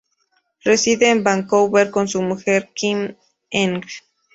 [0.63, 3.15] Reside en Vancouver con su mujer, Kim
[3.51, 3.81] Eng.